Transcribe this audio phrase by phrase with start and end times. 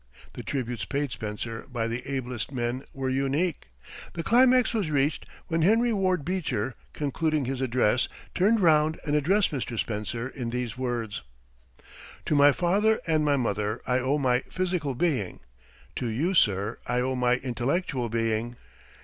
[0.33, 3.67] The tributes paid Spencer by the ablest men were unique.
[4.13, 9.51] The climax was reached when Henry Ward Beecher, concluding his address, turned round and addressed
[9.51, 9.77] Mr.
[9.77, 11.21] Spencer in these words:
[12.25, 15.41] "To my father and my mother I owe my physical being;
[15.97, 18.57] to you, sir, I owe my intellectual being.